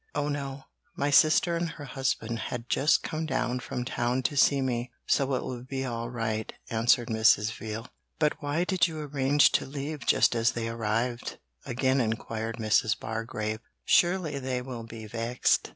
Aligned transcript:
'Oh 0.15 0.29
no! 0.29 0.63
my 0.95 1.11
sister 1.11 1.55
and 1.55 1.69
her 1.73 1.85
husband 1.85 2.39
had 2.49 2.67
just 2.71 3.03
come 3.03 3.27
down 3.27 3.59
from 3.59 3.85
town 3.85 4.23
to 4.23 4.35
see 4.35 4.59
me, 4.59 4.89
so 5.05 5.35
it 5.35 5.43
will 5.43 5.61
be 5.63 5.85
all 5.85 6.09
right,' 6.09 6.51
answered 6.71 7.07
Mrs. 7.09 7.51
Veal. 7.51 7.87
'But 8.17 8.41
why 8.41 8.63
did 8.63 8.87
you 8.87 8.99
arrange 8.99 9.51
to 9.51 9.65
leave 9.67 10.07
just 10.07 10.33
as 10.33 10.53
they 10.53 10.67
arrived?' 10.69 11.37
again 11.67 12.01
inquired 12.01 12.55
Mrs. 12.57 12.99
Bargrave. 12.99 13.59
'Surely 13.85 14.39
they 14.39 14.59
will 14.59 14.81
be 14.85 15.05
vexed?' 15.05 15.69